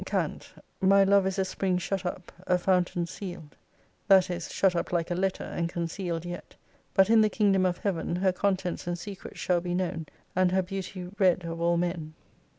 [0.03, 3.55] Cant.: My love is a spring shut up, a fountain sealed.
[4.07, 6.55] That is, shut up like a letter, and concealed yet:
[6.95, 10.63] but in the Kingdom of Heaven, her contents and secrets shall be known, and her
[10.63, 12.15] beauty read of all men.